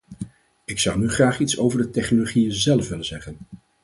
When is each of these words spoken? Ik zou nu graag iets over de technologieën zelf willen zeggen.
Ik 0.65 0.79
zou 0.79 0.99
nu 0.99 1.09
graag 1.09 1.39
iets 1.39 1.57
over 1.57 1.77
de 1.77 1.89
technologieën 1.89 2.53
zelf 2.53 2.89
willen 2.89 3.05
zeggen. 3.05 3.37